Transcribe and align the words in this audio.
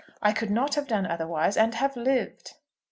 I 0.19 0.33
could 0.33 0.49
not 0.49 0.73
have 0.73 0.87
done 0.87 1.05
otherwise 1.05 1.55
and 1.55 1.75
have 1.75 1.95
lived." 1.95 2.55